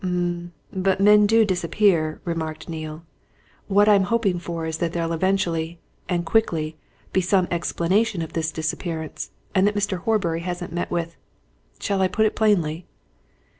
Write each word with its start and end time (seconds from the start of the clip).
"Um! 0.03 0.51
but 0.73 0.99
men 0.99 1.27
do 1.27 1.45
disappear," 1.45 2.21
remarked 2.25 2.67
Neale. 2.67 3.03
"What 3.67 3.87
I'm 3.87 4.05
hoping 4.05 4.37
is 4.65 4.79
that 4.79 4.93
there'll 4.93 5.13
eventually 5.13 5.77
and 6.09 6.25
quickly 6.25 6.75
be 7.13 7.21
some 7.21 7.47
explanation 7.51 8.23
of 8.23 8.33
this 8.33 8.51
disappearance, 8.51 9.29
and 9.53 9.67
that 9.67 9.75
Mr. 9.75 9.99
Horbury 9.99 10.39
hasn't 10.39 10.73
met 10.73 10.89
with 10.89 11.17
shall 11.79 12.01
I 12.01 12.07
put 12.07 12.25
it 12.25 12.35
plainly?" 12.35 12.87